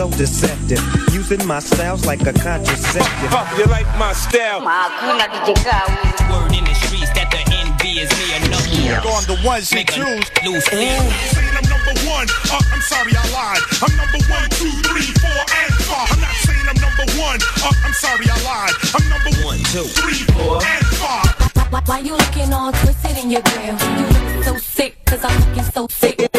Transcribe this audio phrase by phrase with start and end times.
[0.00, 0.80] so deceptive.
[1.12, 3.28] Using my styles like a contraceptive.
[3.28, 4.64] Fuck, you like my style.
[4.64, 8.96] Word in the streets that the envy is me or nothing.
[9.04, 10.64] Go on the ones you Make a choose.
[10.72, 12.32] Saying I'm number one.
[12.48, 13.60] Uh, I'm sorry, I lied.
[13.84, 16.08] I'm number one, two, three, four, and five.
[16.08, 17.38] I'm not saying I'm number one.
[17.60, 18.76] Uh, I'm sorry, I lied.
[18.96, 21.28] I'm number one, two, three, four, and five.
[21.68, 23.76] Why, why you looking all twisted in your grill?
[23.76, 26.29] You look so sick, cause I'm looking so sick.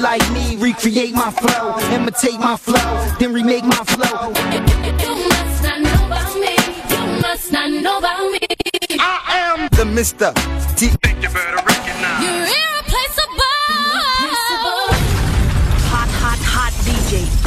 [0.00, 4.32] They wanna be like me, recreate my flow, imitate my flow, then remake my flow.
[4.50, 6.56] You must not know about me.
[6.90, 8.40] You must not know about me.
[8.98, 10.34] I am the Mr.
[10.76, 10.88] T.
[11.02, 12.24] Think you better recognize.
[12.24, 12.79] You're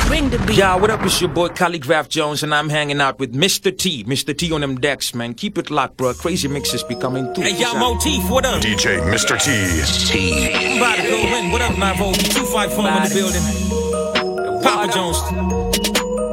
[0.08, 0.58] Bring the beat.
[0.58, 1.02] Yeah, what up?
[1.04, 3.76] It's your boy Khaligraph Jones, and I'm hanging out with Mr.
[3.76, 4.04] T.
[4.04, 4.38] Mr.
[4.38, 5.34] T on them decks, man.
[5.34, 6.14] Keep it locked, bro.
[6.14, 7.46] Crazy mixes be coming through.
[7.46, 8.62] Hey, y'all, Motif, what up?
[8.62, 9.40] DJ Mr.
[9.42, 10.80] T.
[10.80, 11.52] Body go in.
[11.52, 12.14] What up, Navo?
[12.14, 14.64] 254 in the building.
[14.64, 15.20] Papa Jones.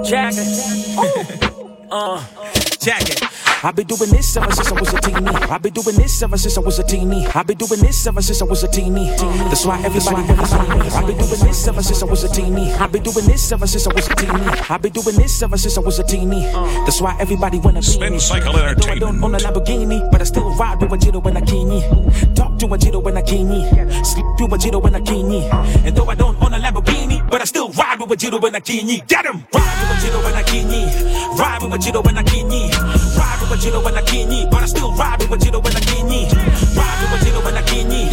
[0.09, 0.49] Jacket.
[1.91, 2.25] Uh,
[2.81, 3.23] Jacket.
[3.63, 5.37] I've been doing this ever since I was a teenie.
[5.53, 7.27] I've been doing this ever since I was a teenie.
[7.27, 9.11] I've been doing this ever since I was a teenie.
[9.51, 10.89] That's why everybody wanna see me.
[10.89, 12.73] I've been doing this ever since I was a teenie.
[12.73, 14.47] I've been doing this ever since I was a teenie.
[14.71, 16.43] I've been doing this ever since I was a teenie.
[16.87, 18.19] That's why everybody wanna be Spin.
[18.19, 21.37] Cycle Though I don't own a Lamborghini, but I still ride with a Jito and
[21.37, 21.83] a Kini.
[22.35, 23.69] Talk to a Jito and a Kini.
[24.05, 25.47] Sleep to a Jito and a Kini.
[25.85, 28.57] And though I don't own a Lamborghini, but I still ride with a Jito and
[28.57, 29.03] a Kini.
[29.07, 29.45] Get 'em!
[29.53, 30.85] Ride with a Jito and a Kini.
[31.37, 33.00] Ride with a Jito and a Kini.
[33.51, 34.47] Ride with a Jito and a Kini.
[34.49, 36.31] But I still ride with a Jito and a Kini.
[36.79, 38.07] Ride with a Jito and a Kini.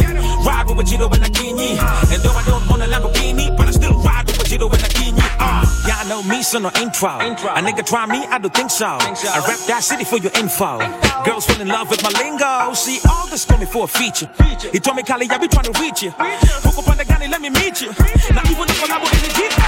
[0.44, 1.78] Ride with a Jito and a Kini.
[1.78, 4.82] And though I don't own a Lamborghini, but I still ride with a Jito and
[4.82, 5.20] a Kini.
[5.38, 7.10] Uh, y'all know me, so no intro.
[7.10, 8.86] A nigga try me, I don't think so.
[8.86, 10.78] I rap that city for your info.
[11.24, 12.74] Girls fall in love with my lingo.
[12.74, 14.28] See, all this coming for a feature.
[14.72, 16.10] He told me, Kali, I be trying to reach you.
[16.10, 17.94] Hook up on the gunny, let me meet you.
[18.34, 19.67] Now even if I'm in the deep this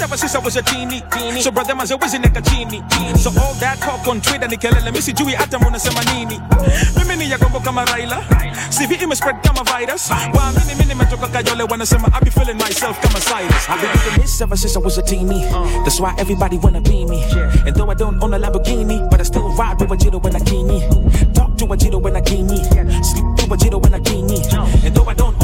[0.00, 1.02] ever since I was a teeny.
[1.10, 1.40] Teeny.
[1.40, 2.82] So brother manze wizi neka chini.
[3.18, 6.40] So all that talk on Twitter ni kelele misi jui hata munasema nini.
[6.98, 8.22] Mimi ni yakombo kama Raila.
[8.70, 10.10] CV ime spread kama virus.
[10.10, 13.68] Waamini mimi nimetoka Kayole wanasema I be feeling myself kama Cyrus.
[13.68, 15.44] I've been doing this ever since I was a teeny.
[15.48, 15.66] Uh.
[15.84, 17.22] That's why everybody wanna be me.
[17.66, 20.36] And though I don't own a Lamborghini, but I still ride with a Jito and
[20.36, 20.80] a Kini.
[21.34, 22.62] Talk to a Jito a Kini.
[23.02, 24.42] Sleep to a Jito a Kini.
[24.86, 25.39] And though I don't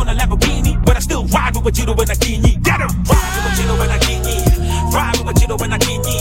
[1.32, 2.56] ride with a Jito and a Kini.
[2.62, 2.88] Get 'em!
[3.04, 4.36] Ride with a Jito and a Kini.
[4.94, 6.16] Ride with a Jito and a Kini.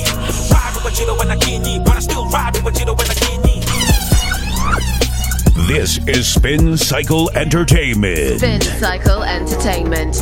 [0.51, 1.79] Ride with a Jito and a Kini.
[1.79, 3.61] But I still ride with a Jito and a Kini.
[5.67, 8.37] This is Spin Cycle Entertainment.
[8.39, 10.15] Spin Cycle Entertainment.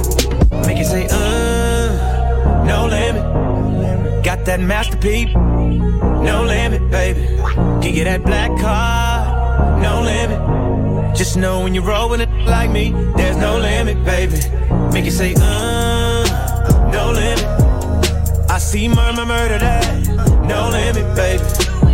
[0.66, 4.24] Make it say, uh, no limit.
[4.24, 7.26] Got that masterpiece, no limit, baby.
[7.82, 10.63] Can get that black car, no limit.
[11.16, 14.40] Just know when you roll with it like me, there's no limit, baby.
[14.92, 17.46] Make it say, uh, no limit.
[18.50, 20.08] I see murmur murder that,
[20.48, 21.44] no limit, baby.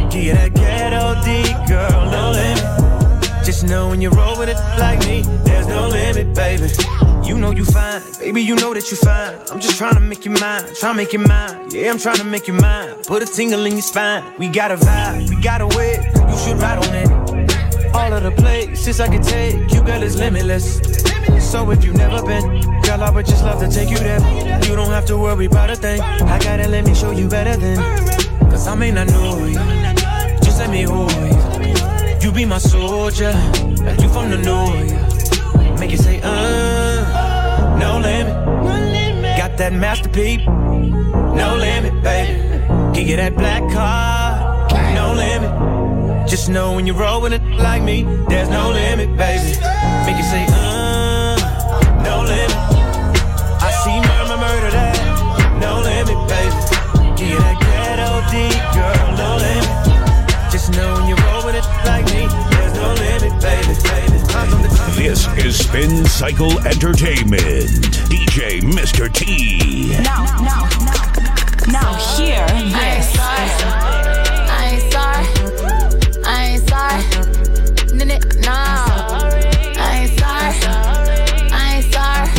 [0.09, 3.45] Get that ghetto D, girl, no limit.
[3.45, 6.69] Just know when you roll with it like me, there's no limit, baby.
[7.27, 9.37] You know you fine, baby, you know that you fine.
[9.51, 11.69] I'm just trying to make you mine, trying to make you mine.
[11.71, 13.03] Yeah, I'm trying to make you mine.
[13.03, 14.23] Put a tingle in your spine.
[14.39, 15.95] We got a vibe, we got a way,
[16.29, 17.18] you should ride on it.
[17.99, 20.79] All of the places I can take you, girl, is limitless.
[21.51, 24.21] So if you never been, girl, I would just love to take you there.
[24.63, 25.99] You don't have to worry about a thing.
[26.01, 27.77] I gotta let me show you better than.
[28.49, 29.55] Cause I may not know you,
[30.43, 32.19] just let me hold you.
[32.21, 33.33] You be my soldier,
[33.83, 35.79] like you from the north.
[35.79, 38.33] Make it say, uh, no limit.
[39.37, 42.39] Got that masterpiece, no limit, baby.
[42.93, 45.78] Can get that black car, no limit.
[46.29, 49.57] Just know when you roll with it like me, there's no limit, baby.
[50.05, 51.33] Make it say, uh,
[52.05, 52.55] no limit.
[53.59, 56.53] I see murmur murder that, no limit, baby.
[57.17, 58.45] Get that ghetto D,
[58.77, 60.51] girl, no limit.
[60.51, 64.21] Just know when you roll with it like me, there's no limit, baby, baby.
[64.37, 67.41] I'm on the This is Spin Cycle Entertainment.
[68.05, 69.11] DJ Mr.
[69.11, 69.97] T.
[70.03, 71.09] Now, now, now,
[71.73, 74.18] now hear this.
[76.89, 77.03] Sorry.
[77.93, 78.51] N- n- No.
[78.51, 80.55] I ain't sorry.
[81.51, 82.29] I ain't sorry.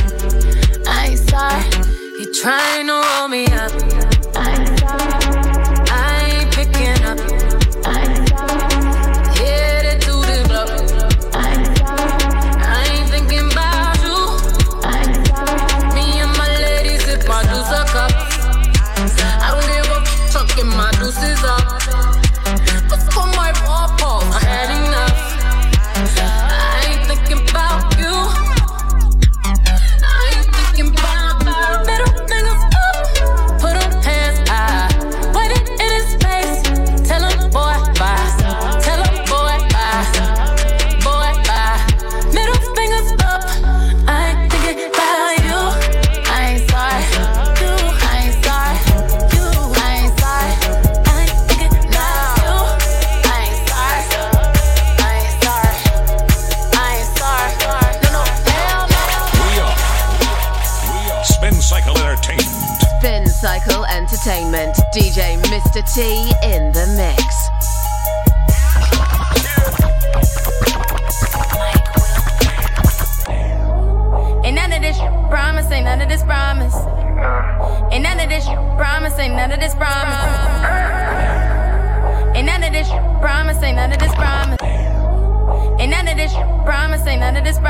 [0.87, 1.65] I ain't sorry.
[2.21, 3.47] You trying to roll me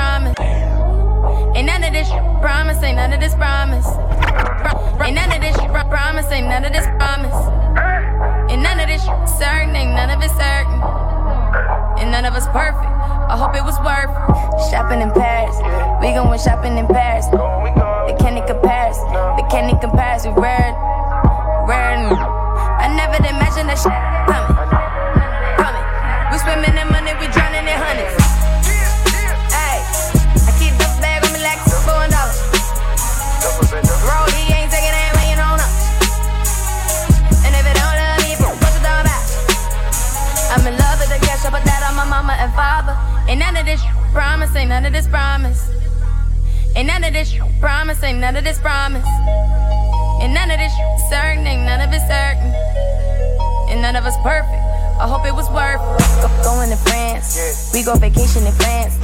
[0.00, 0.41] promise.
[1.56, 2.08] Ain't none of this
[2.41, 3.87] promise, ain't none of this promise.
[5.05, 5.56] Ain't none of this
[5.93, 7.41] promise, ain't none of this promise.
[8.50, 9.05] Ain't none of this
[9.37, 10.81] certain, ain't none of it certain.
[12.00, 12.93] And none of us perfect.
[13.32, 14.12] I hope it was worth
[14.73, 15.56] shopping in Paris.
[16.00, 17.26] We going shopping in Paris.
[17.29, 18.99] They can't compare us.
[19.37, 19.69] They can't.
[19.70, 20.73] We rare,
[21.69, 22.00] rare.
[22.82, 23.94] I never imagined that shit
[24.29, 24.56] coming,
[25.61, 25.87] coming.
[26.32, 28.20] We swimming in money, we drowning in hundreds.
[43.31, 43.81] Ain't none of this
[44.11, 45.71] promise, ain't none of this promise.
[46.75, 49.06] Ain't none of this promise, ain't none of this promise.
[50.19, 50.75] Ain't none of this
[51.09, 52.50] certain, ain't none of it certain.
[53.71, 54.59] And none of us perfect.
[54.99, 55.79] I hope it was worth
[56.19, 57.71] go, going to France.
[57.73, 58.99] We go vacation in France.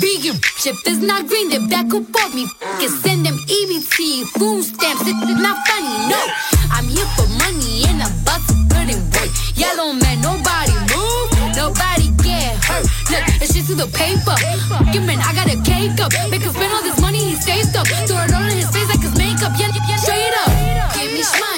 [0.00, 2.46] Vegan, if is not green, they back up on me.
[2.80, 6.20] Can send them EBT, food stamps, it's not funny, no.
[6.72, 8.74] I'm here for money and I'm about to put.
[9.54, 12.82] Yellow man, nobody move, nobody get hurt.
[13.06, 14.34] Look, it's just to the paper.
[14.90, 16.10] Give man, I got a cake up.
[16.28, 17.86] Make him spend all this money he saved up.
[17.86, 19.54] Throw it all in his face like his makeup.
[19.54, 20.50] Yeah, yeah, straight up.
[20.98, 21.53] Give me shmoney,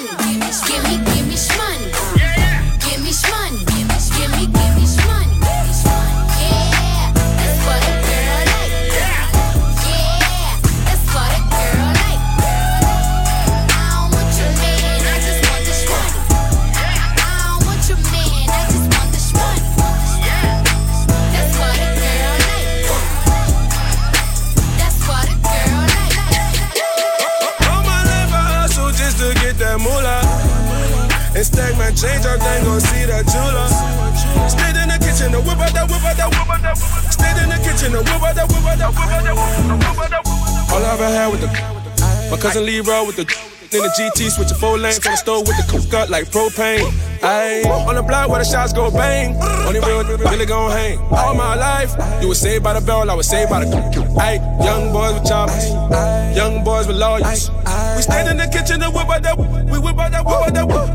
[42.57, 43.27] cousin Leroy with the
[43.73, 46.87] in the GT switching four lanes on the stove with the cook cut like propane.
[47.21, 49.35] Ayy, on the block where the shots go bang.
[49.67, 50.99] Only real really gon' hang.
[51.11, 53.71] All my life, you was saved by the bell, I was saved by the
[54.23, 55.69] Ayy, young boys with choppers,
[56.37, 57.51] young boys with lawyers.
[57.97, 60.55] We stand in the kitchen and whip out that, we whip out that, whip out
[60.55, 60.86] that, whip,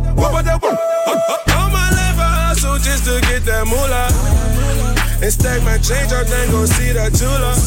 [5.42, 7.58] stack my change up, then go see that jeweler.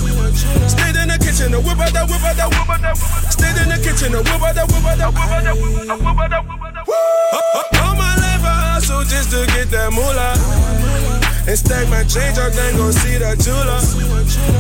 [0.71, 2.95] Stayed in the kitchen, the whip out that, whip out that, whip out that.
[3.35, 5.75] Stayed in the kitchen, the whip out that, whip out that, whip out that, whip
[5.75, 6.87] out that, whip out that.
[7.83, 10.39] All my life I hustle just to get that moolah.
[11.51, 13.83] And stack my change up, then go see that jeweler.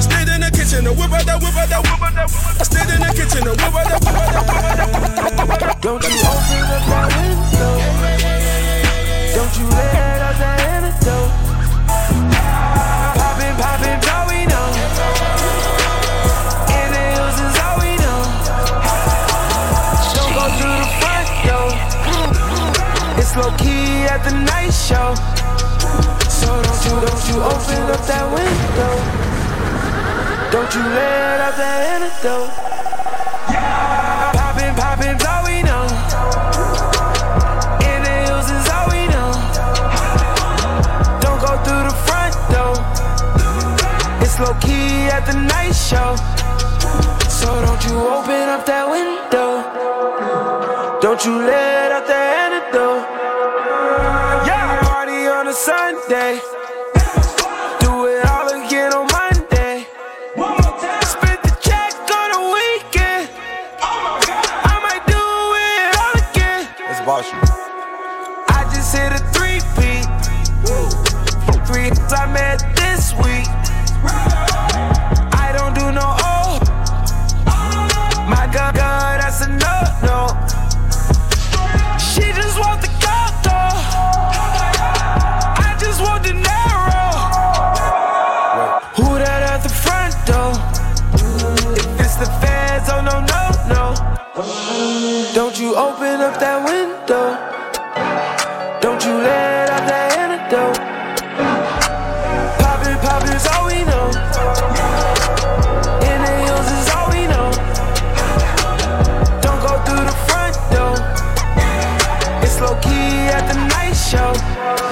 [0.02, 2.26] Stayed in the kitchen, the whip out that, whip out that, whip out that.
[2.66, 4.90] Stayed in the kitchen, the whip out that, whip out that,
[5.38, 5.78] whip out that.
[5.78, 7.78] Don't you open up that window.
[9.38, 11.43] Don't you let out that antidote
[13.54, 14.68] been popping, all we know.
[16.78, 18.20] In the hills is all we know.
[20.14, 21.70] Don't go through the front door.
[23.18, 25.14] It's low key at the night show.
[26.28, 28.94] So don't you, don't you open up that window.
[30.50, 32.93] Don't you let out that antidote.
[44.36, 46.16] It's low key at the night show.
[47.30, 49.62] So don't you open up that window.
[51.00, 51.83] Don't you let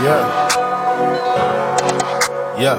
[0.03, 0.49] Yeah.
[2.59, 2.79] Yeah.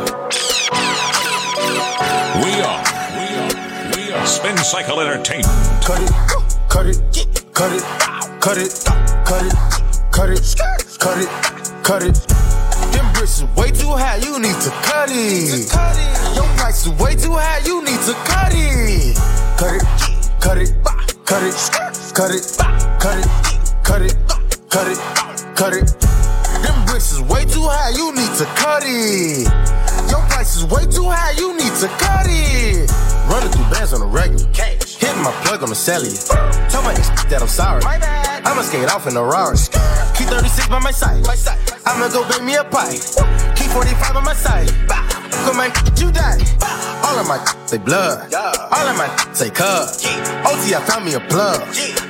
[2.44, 2.84] We are,
[3.16, 3.52] we are,
[3.96, 5.48] we are Spin Cycle Entertainment.
[5.86, 6.12] Cut it,
[6.68, 7.00] cut it,
[7.54, 7.84] cut it,
[8.42, 8.74] cut it,
[9.24, 9.56] cut it,
[10.12, 10.44] cut it,
[11.00, 11.30] cut it,
[11.82, 12.16] cut it.
[12.92, 15.72] Them bricks is way too high, you need to cut it.
[16.36, 19.16] Your price is way too high, you need to cut it.
[19.58, 19.84] Cut it,
[20.42, 20.74] cut it,
[21.24, 21.56] cut it,
[22.14, 22.44] cut it,
[23.00, 23.28] cut it,
[23.82, 24.18] cut it,
[24.70, 25.00] cut it,
[25.56, 26.13] cut it.
[26.64, 29.48] Them bricks is way too high, you need to cut it.
[30.10, 32.90] Your price is way too high, you need to cut it.
[33.28, 34.48] Running through bands on the regular.
[34.54, 34.96] Cash.
[34.96, 36.16] Hitting my plug on the cellular.
[36.70, 37.84] Tell my ex that I'm sorry.
[37.84, 39.58] I'ma skate off in a Rari.
[40.16, 41.26] Key 36 by my side.
[41.86, 42.96] I'ma go bake me a pie.
[43.56, 44.72] Key 45 on my side.
[45.46, 46.63] Go man, you die.
[47.14, 47.38] All of my
[47.70, 48.34] say blood.
[48.34, 49.06] All of my
[49.38, 50.02] say cuz.
[50.50, 51.62] OT, I found me a plug.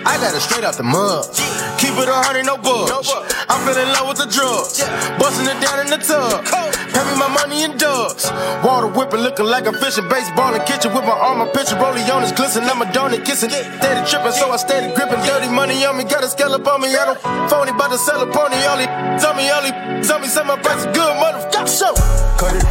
[0.07, 1.27] I got it straight out the mud.
[1.75, 3.11] Keep it a hundred, no bugs.
[3.51, 4.79] I'm feeling low with the drugs.
[5.19, 6.47] Busting it down in the tub.
[6.47, 8.31] Pay me my money in dubs.
[8.63, 11.75] Water whipping, looking like a fish in baseball in kitchen with my arm, my picture
[11.75, 12.63] rolling on his glisten.
[12.63, 13.51] I'm a donut kissing.
[13.51, 15.19] Steady tripping, so I steady gripping.
[15.27, 16.95] Dirty money on me, got a scale up on me.
[16.95, 17.19] I don't
[17.51, 18.55] phony, about to sell a pony.
[18.71, 18.87] Only
[19.19, 21.67] tell me, only tell me some my price good, motherfucker.
[21.67, 21.91] So
[22.39, 22.63] cut it,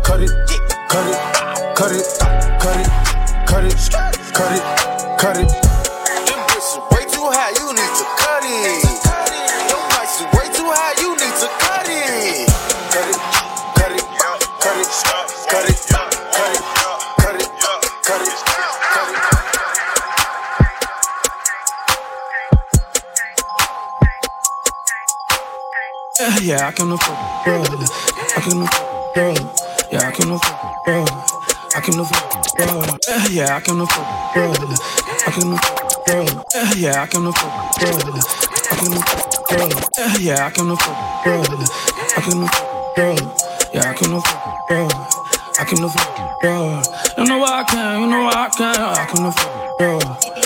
[0.00, 0.32] cut it,
[0.88, 1.33] cut it,
[1.74, 2.06] cut it,
[2.60, 2.88] cut it,
[3.46, 3.74] cut it,
[4.32, 4.62] cut it,
[5.18, 5.48] cut it.
[5.50, 8.78] Them bricks is way too high, you need to cut it.
[9.70, 12.46] Your price is way too high, you need to cut it.
[12.94, 13.18] Cut it,
[13.74, 14.06] cut it,
[14.62, 14.86] cut it,
[15.50, 19.18] cut it, cut it, cut it, cut it, cut it.
[26.20, 27.58] Yeah, yeah, I can afford, bro.
[27.66, 29.34] I can afford, bro.
[29.90, 31.33] Yeah, I can afford, bro.
[31.84, 32.82] I can afford, bro.
[33.28, 34.52] Yeah, I can afford, bro.
[34.56, 36.24] I can afford, bro.
[36.76, 37.92] Yeah, I can afford, bro.
[38.70, 39.68] I can afford, bro.
[40.18, 41.42] Yeah, I can afford, bro.
[42.16, 43.16] I can afford, bro.
[43.74, 44.88] Yeah, I can afford, bro.
[45.60, 46.82] I can afford, bro.
[47.18, 49.98] You know I can, you know I can, I can afford, bro.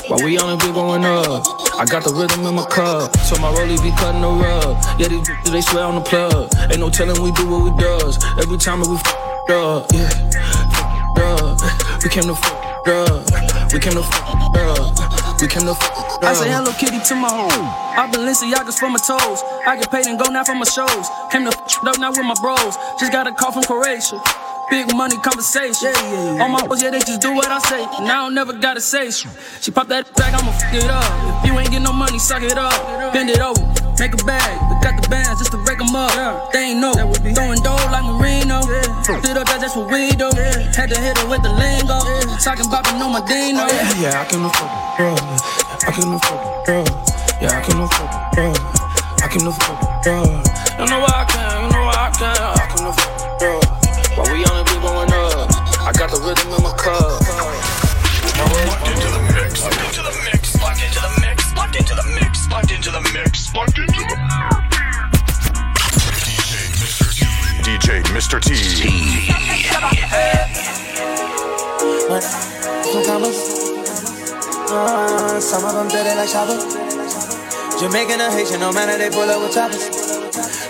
[0.08, 1.46] While we only be going up.
[1.78, 4.74] I got the rhythm in my cup, so my rollie be cutting the rug.
[4.98, 6.50] Yeah, these bitches, they swear on the plug.
[6.74, 8.18] Ain't no telling we do what we does.
[8.42, 9.06] Every time that we f
[9.54, 10.10] up, yeah,
[11.20, 11.60] up.
[12.02, 13.72] We came to fuck up.
[13.72, 15.40] We came to fuck up.
[15.40, 16.22] We came to f up.
[16.22, 17.66] I say hello kitty to my home.
[17.94, 19.42] I Balenciagas for my toes.
[19.66, 21.06] I get paid and go now for my shows.
[21.30, 22.76] Came to fuck up now with my bros.
[22.98, 24.18] Just got a call from Croatia.
[24.70, 25.94] Big money conversation.
[26.42, 27.80] All my boys, yeah, they just do what I say.
[27.80, 29.32] And I don't never gotta say shit.
[29.62, 31.44] She pop that back, I'ma fuck it up.
[31.44, 32.76] If you ain't get no money, suck it up.
[33.14, 33.62] Bend it over,
[33.98, 34.52] make a bag.
[34.68, 36.52] We got the bands just to break them up.
[36.52, 36.92] They ain't know.
[36.92, 38.60] Throwing dough like Marino.
[39.08, 40.30] F it up, that's what we do.
[40.76, 41.98] Had to hit her with the lingo.
[42.44, 43.64] Talking about no Medino.
[43.68, 45.16] Yeah, yeah, I can afford, bro.
[45.86, 46.84] I can afford, bro.
[47.40, 48.52] Yeah, I can afford, bro.
[49.22, 50.16] I can afford, bro.
[50.78, 53.52] You know why I can, you know why I can, I can afford, bro.
[54.16, 55.48] While we on it, we going up.
[55.82, 57.22] I got the rhythm in my cup.
[58.38, 60.37] Locked into the mix, into the mix,
[68.28, 68.44] Mr.
[68.44, 68.52] T.
[73.08, 73.40] Commas.
[74.68, 76.60] Uh, some of them dirty like shoppers.
[77.80, 79.88] Jamaican or Haitian, no matter, they pull up with choppers.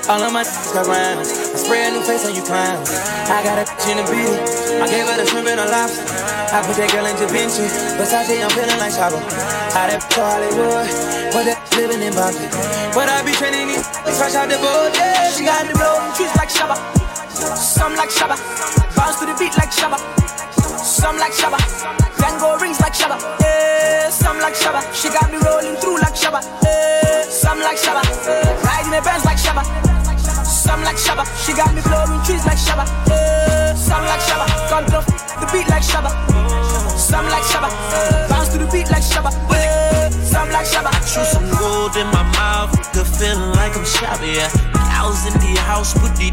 [0.07, 1.35] All of my got rounds.
[1.35, 2.47] I spray a new face on you.
[2.47, 4.39] I got a in the beat.
[4.79, 6.07] I gave her the shrimp and a lobster.
[6.55, 7.19] I put that girl in.
[7.99, 8.95] Versace, I'm feeling like
[9.91, 10.87] that Hollywood.
[11.35, 12.47] But that living in Boston.
[12.95, 13.83] But I be training these
[14.15, 14.95] fresh out the boat.
[14.95, 15.75] Yeah, she got the
[16.15, 17.18] trees like.
[17.39, 18.37] Some like Shabba.
[18.97, 19.99] Bounce to the beat like Shabba.
[20.83, 21.59] Some like Shabba.
[22.19, 23.19] Tango rings like Shabba.
[23.41, 24.83] Yeah, some like Shabba.
[24.93, 26.43] She got me rolling through like Shabba.
[26.63, 28.03] Yeah, some like Shabba.
[28.65, 29.63] Riding the bands like Shabba.
[30.45, 31.25] Some like Shabba.
[31.47, 32.85] She got me blowing trees like Shabba.
[33.09, 34.47] Yeah, some like Shabba.
[34.69, 36.68] Come the beat like Shabba.
[37.09, 37.73] Some like Shabba.
[38.29, 39.33] Bounce to the beat like Shabba.
[40.13, 40.93] Some like Shabba.
[41.09, 44.53] Chew some gold in my mouth, good feeling like I'm shabby, yeah.
[44.93, 46.29] Cows in the house, put the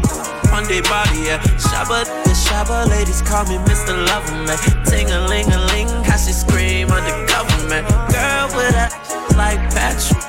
[0.52, 1.40] on their body, yeah.
[1.56, 3.96] Shabba, the Shabba ladies call me Mr.
[4.04, 4.60] Loverman.
[4.84, 7.88] Ting a ling a ling, how she scream under government.
[8.12, 8.92] Girl with a
[9.32, 10.20] like Patrick.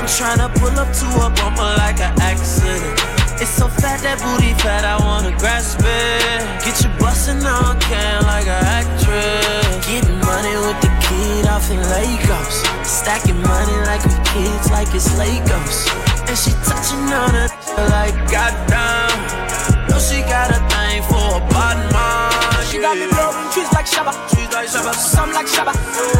[0.00, 3.20] I'm tryna pull up to a bumper like an accident.
[3.36, 6.64] It's so fat, that booty fat, I wanna grasp it.
[6.64, 9.69] Get you bustin' on can like an actress.
[9.90, 12.62] Getting money with the kid off in Lagos.
[12.86, 15.90] Stacking money like we kids, like it's Legos.
[16.28, 17.50] And she touching on it
[17.90, 19.88] like goddamn.
[19.88, 22.66] No, she got a thing for a bottom man.
[22.70, 24.14] She got me blowing trees like Shabba.
[24.30, 24.94] Trees like Shabba.
[24.94, 26.19] Some like Shabba.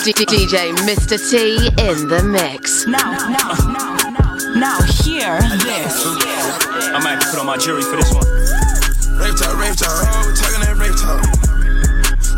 [0.00, 1.20] DJ Mr.
[1.20, 2.86] T in the mix.
[2.86, 5.92] Now, now, now, now, now, hear this.
[6.96, 8.24] I might have to put on my jury for this one.
[9.20, 11.20] Rave talk, rave talk, oh, we talking that rave talk.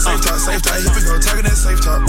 [0.03, 2.03] Safe talk, safe talk, here we go, talking that safe talk.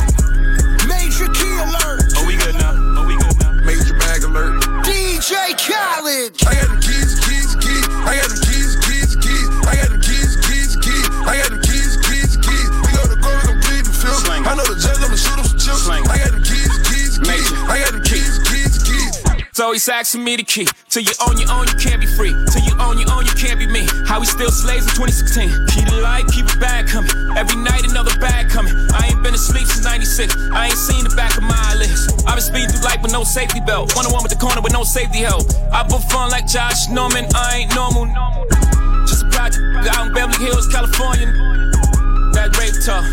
[0.89, 2.09] Major key alert.
[2.17, 2.73] Oh, we good now.
[2.97, 3.53] Oh, we good now.
[3.61, 4.65] Major bag alert.
[4.81, 6.41] DJ Khaled.
[6.41, 7.85] I got them keys, keys, keys.
[8.01, 8.44] I got them
[19.75, 20.63] He's asking me the key.
[20.87, 22.31] Till you own your own, you can't be free.
[22.47, 23.83] Till you own your own, you can't be me.
[24.07, 25.51] How we still slaves in 2016.
[25.67, 27.11] Keep the light, keep it bag coming.
[27.35, 28.71] Every night another bag coming.
[28.95, 30.31] I ain't been asleep since 96.
[30.55, 32.07] I ain't seen the back of my eyelids.
[32.23, 33.91] I've been speeding through life with no safety belt.
[33.99, 35.43] One on one with the corner with no safety help.
[35.75, 37.27] I put fun like Josh Norman.
[37.35, 38.07] I ain't normal.
[39.03, 39.59] Just a project
[39.91, 41.27] out in Beverly Hills, California.
[42.31, 43.03] That rape talk.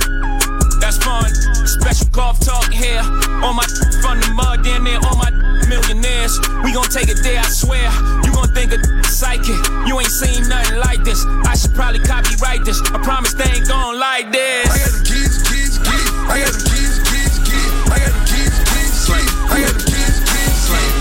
[0.79, 1.27] That's fun.
[1.67, 3.03] Special golf talk here.
[3.43, 3.67] On my
[3.99, 6.37] from the mud, down there, on my millionaires.
[6.65, 7.89] We gon' take it there, I swear.
[8.25, 9.57] You gon' think a psychic.
[9.89, 11.25] You ain't seen nothing like this.
[11.49, 12.81] I should probably copyright this.
[12.93, 14.69] I promise they ain't gon' like this.
[14.69, 16.09] I got the keys, keys, keys.
[16.29, 17.73] I got the keys, keys, keys.
[17.89, 19.31] I got the keys, keys, keys.
[19.49, 20.93] I got the keys, keys, keys.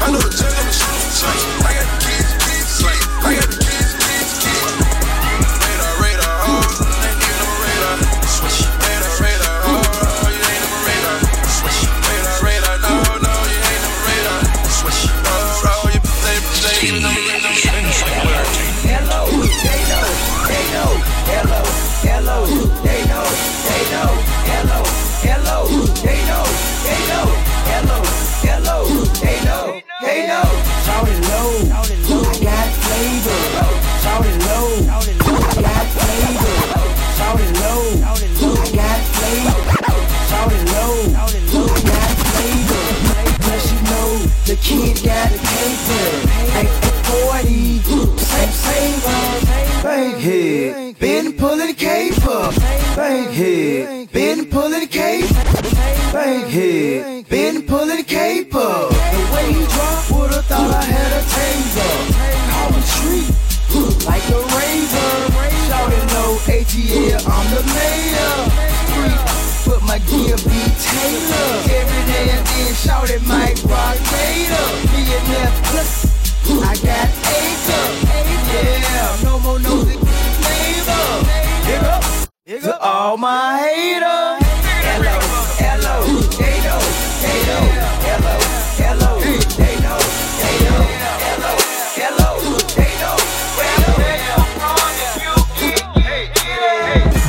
[0.00, 1.14] I know the judge, I'ma shoot him.
[1.24, 1.53] I got the keys,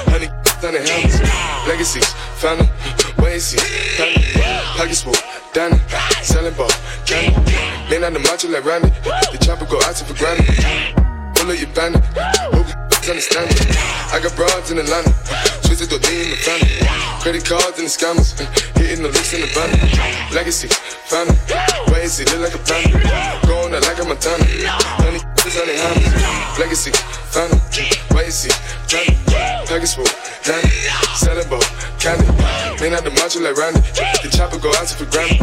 [0.09, 0.31] honey,
[0.64, 1.21] on the helmets.
[1.68, 2.66] Legacies, family.
[3.38, 3.62] Hennessy,
[3.94, 4.18] Penny,
[4.74, 5.22] Pocket Smoke,
[5.55, 5.79] Danny,
[6.27, 6.66] Selling Ball,
[7.07, 7.31] Danny.
[7.87, 8.90] Lean on the macho like Randy,
[9.31, 10.42] the chopper go out for granted.
[11.38, 12.03] Pull up your bandit,
[12.51, 13.62] hope you understand me.
[14.11, 15.14] I got broads in Atlanta,
[15.62, 16.83] twisted door in the family.
[17.22, 18.35] Credit cards and the scammers,
[18.74, 19.70] hitting the looks in the van.
[20.35, 20.66] Legacy,
[21.07, 21.38] family,
[21.94, 22.98] why is it look like a panda?
[23.46, 24.42] Going out like a Montana,
[24.98, 26.59] honey, this honey, honey.
[26.59, 26.90] Legacy,
[27.31, 27.55] family,
[28.11, 28.59] why is it
[28.90, 29.14] panda?
[30.42, 30.70] Danny,
[31.14, 31.62] Selling Ball,
[32.03, 32.67] Candy.
[32.80, 33.80] Man out the macho like Randy.
[34.22, 35.38] The chopper go out for Grammy.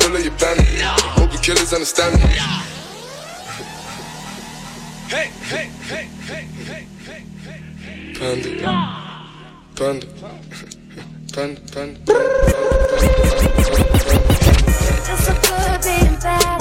[0.00, 0.66] Pull up your bandit.
[1.16, 2.26] Hope the killers understand me.
[5.06, 8.14] Hey, hey, hey, hey, hey, hey, hey.
[8.14, 8.48] Panda.
[9.76, 10.06] Panda.
[10.06, 10.06] Panda,
[11.32, 12.12] panda, panda, panda,
[15.16, 16.59] so good being bad.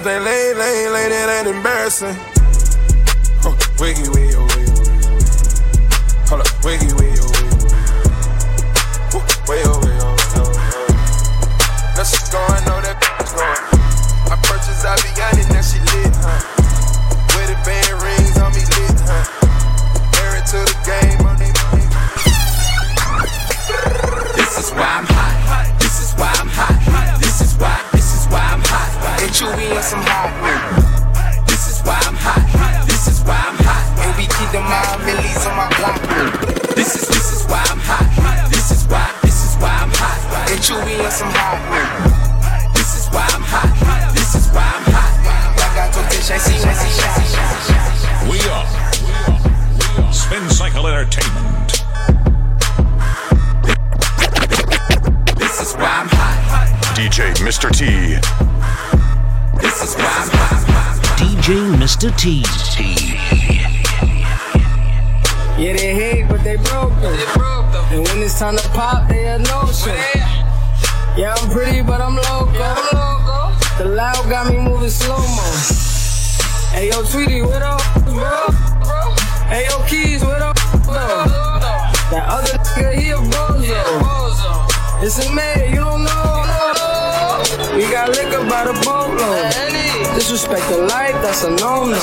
[0.00, 2.16] I think lane, lane, lane, it ain't embarrassing.
[3.44, 4.29] Oh, wiggy, wiggy.
[40.80, 42.74] and we some hot.
[42.74, 44.14] This is why I'm hot.
[44.14, 45.10] This is why I'm hot.
[48.28, 48.66] We are
[50.12, 51.70] Spin Cycle Entertainment.
[55.36, 56.96] This is why I'm hot.
[56.96, 57.70] DJ Mr.
[57.70, 58.16] T.
[59.60, 60.56] This is why I'm hot.
[61.18, 62.10] DJ Mr.
[62.16, 62.44] T.
[65.60, 67.18] Yeah, they hate, but they broke them.
[67.92, 70.29] And when it's time to pop, they a no show.
[71.16, 72.52] Yeah, I'm pretty, but I'm loco.
[73.78, 75.42] The loud got me moving slow mo.
[76.70, 78.46] Hey, yo, Tweety, what up, bro?
[79.50, 81.60] Hey, yo, Keys, what up, though?
[82.14, 85.02] That other nigga, he a bozo.
[85.02, 86.30] It's a man, you don't know.
[87.74, 89.50] We got liquor by the boatload.
[90.14, 91.98] Disrespect the life, that's a no-no.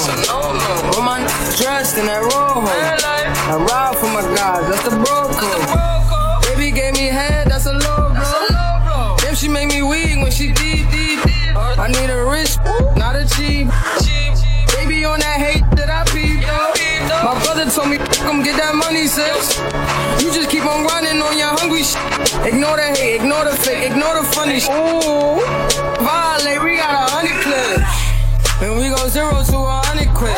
[0.96, 1.20] All my
[1.56, 2.68] dressed in that rojo.
[2.68, 6.44] I ride for my guys, that's the bro code.
[6.44, 8.07] Baby gave me head, that's a low
[9.88, 11.20] she make me weak when she deep, deep.
[11.56, 12.58] I need a rich,
[12.98, 13.68] not a cheap.
[14.76, 17.24] Baby on that hate that I peep though.
[17.24, 19.58] My brother told me, come get that money, sis.
[20.24, 22.02] You just keep on running on your hungry shit.
[22.46, 24.72] Ignore the hate, ignore the fake, ignore the funny shit.
[24.72, 25.40] Ooh,
[26.04, 27.84] violate, we got a hundred clips.
[28.62, 30.36] And we go zero to a hundred quid.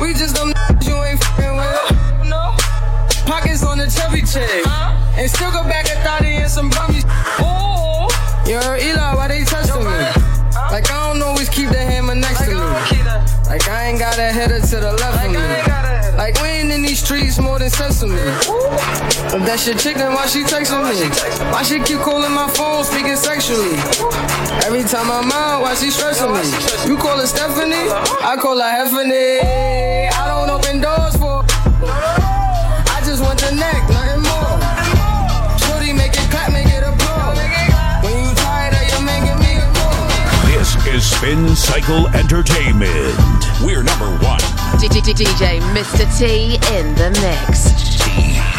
[0.00, 2.28] We just them you ain't fing with.
[2.28, 2.56] No.
[3.26, 4.66] Pockets on the chubby chick.
[5.16, 7.04] And still go back and thought and some bummy.
[7.44, 7.89] Ooh,
[8.46, 10.30] heard Eli, why they touching me?
[10.70, 13.00] Like I don't always keep the hammer next to me.
[13.48, 16.16] Like I ain't got a header to the left of me.
[16.16, 18.14] Like we ain't in these streets more than sesame.
[18.14, 21.08] If that shit chicken, why she texting me?
[21.50, 23.78] Why she keep calling my phone, speaking sexually?
[24.64, 26.44] Every time I'm out, why she stressing me?
[26.88, 27.88] You call her Stephanie?
[28.22, 29.89] I call her Heffany.
[40.94, 43.14] Is Spin Cycle Entertainment.
[43.62, 44.40] We're number one.
[44.80, 46.18] DJ Mr.
[46.18, 48.49] T in the mix.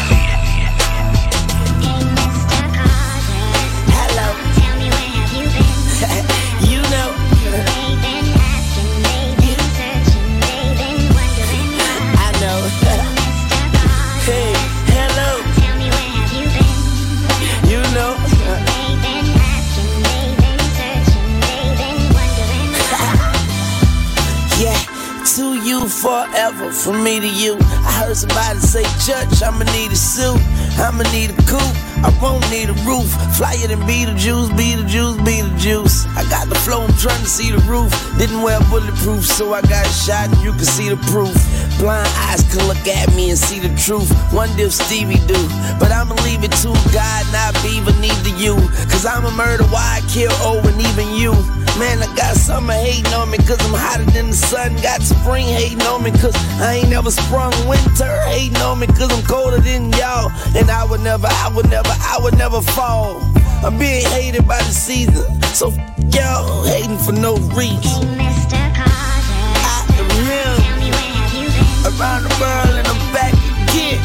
[26.82, 27.56] From me to you.
[27.86, 30.40] I heard somebody say, Church, I'ma need a suit,
[30.82, 33.06] I'ma need a coupe, I won't need a roof.
[33.38, 36.06] Flyer than Beetlejuice, Beetlejuice, Beetlejuice.
[36.16, 37.92] I got the flow, I'm trying to see the roof.
[38.18, 41.34] Didn't wear bulletproof, so I got shot and you can see the proof.
[41.78, 44.10] Blind eyes can look at me and see the truth.
[44.32, 45.38] One if Stevie do,
[45.78, 48.56] but I'ma leave it to God, not be Beaver, neither you.
[48.90, 51.32] Cause I'm a murder, why I kill O and even you.
[51.78, 54.76] Man, I got summer hating on me cause I'm hotter than the sun.
[54.82, 57.52] Got spring hating on me cause I ain't never sprung.
[57.66, 60.30] Winter hating on me cause I'm colder than y'all.
[60.54, 63.20] And I would never, I would never, I would never fall.
[63.64, 65.24] I'm being hated by the season.
[65.54, 65.78] So f-
[66.14, 68.04] y'all hating for no reason.
[69.64, 70.52] I am him.
[71.88, 73.32] Around the world and I'm back
[73.64, 73.98] again.